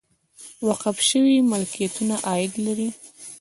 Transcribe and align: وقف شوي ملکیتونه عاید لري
وقف 0.67 0.97
شوي 1.09 1.35
ملکیتونه 1.51 2.15
عاید 2.27 2.53
لري 2.65 2.89